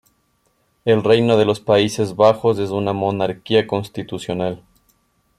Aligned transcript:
El 0.83 1.03
Reino 1.03 1.37
de 1.37 1.45
los 1.45 1.59
Países 1.59 2.15
Bajos 2.15 2.57
es 2.57 2.71
una 2.71 2.91
monarquía 2.91 3.67
constitucional. 3.67 4.63